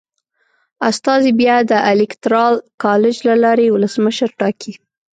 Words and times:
استازي 0.89 1.31
بیا 1.39 1.57
د 1.71 1.73
الېکترال 1.91 2.55
کالج 2.83 3.15
له 3.27 3.35
لارې 3.43 3.73
ولسمشر 3.75 4.29
ټاکي. 4.39 4.73